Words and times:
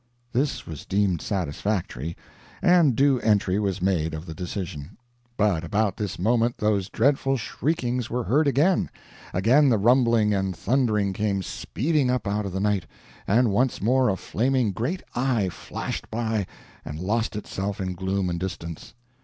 This 0.33 0.65
was 0.65 0.83
deemed 0.83 1.21
satisfactory, 1.21 2.17
and 2.59 2.95
due 2.95 3.19
entry 3.19 3.59
was 3.59 3.83
made 3.83 4.15
of 4.15 4.25
the 4.25 4.33
decision. 4.33 4.97
But 5.37 5.63
about 5.63 5.95
this 5.95 6.17
moment 6.17 6.57
those 6.57 6.89
dreadful 6.89 7.37
shriekings 7.37 8.09
were 8.09 8.23
heard 8.23 8.47
again; 8.47 8.89
again 9.31 9.69
the 9.69 9.77
rumbling 9.77 10.33
and 10.33 10.55
thundering 10.57 11.13
came 11.13 11.43
speeding 11.43 12.09
up 12.09 12.25
out 12.27 12.47
of 12.47 12.51
the 12.51 12.59
night; 12.59 12.87
and 13.27 13.51
once 13.51 13.79
more 13.79 14.09
a 14.09 14.17
flaming 14.17 14.71
great 14.71 15.03
eye 15.13 15.49
flashed 15.49 16.09
by 16.09 16.47
and 16.83 16.99
lost 16.99 17.35
itself 17.35 17.79
in 17.79 17.93
gloom 17.93 18.27
and 18.27 18.39
distance. 18.39 18.95